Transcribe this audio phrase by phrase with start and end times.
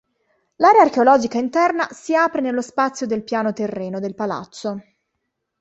[0.55, 4.81] L'area archeologica interna si apre nello spazio del piano terreno del palazzo.